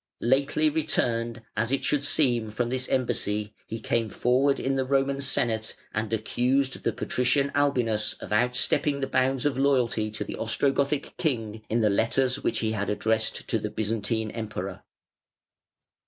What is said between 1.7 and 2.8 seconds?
it should seem, from